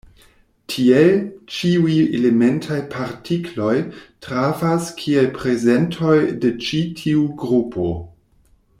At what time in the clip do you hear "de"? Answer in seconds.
6.47-6.55